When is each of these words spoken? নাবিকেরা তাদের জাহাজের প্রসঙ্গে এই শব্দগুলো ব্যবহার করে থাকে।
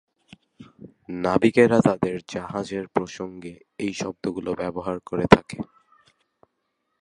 নাবিকেরা 1.09 1.79
তাদের 1.81 2.15
জাহাজের 2.33 2.85
প্রসঙ্গে 2.87 3.53
এই 3.79 3.93
শব্দগুলো 3.93 4.49
ব্যবহার 4.53 4.97
করে 5.09 5.25
থাকে। 5.35 5.57